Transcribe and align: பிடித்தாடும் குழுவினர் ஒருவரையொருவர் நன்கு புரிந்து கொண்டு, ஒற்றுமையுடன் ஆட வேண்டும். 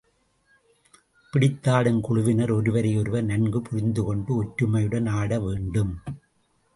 பிடித்தாடும் 1.33 1.99
குழுவினர் 2.01 2.51
ஒருவரையொருவர் 2.51 3.23
நன்கு 3.23 3.61
புரிந்து 3.61 4.03
கொண்டு, 4.03 4.43
ஒற்றுமையுடன் 4.43 5.09
ஆட 5.09 5.39
வேண்டும். 5.39 5.93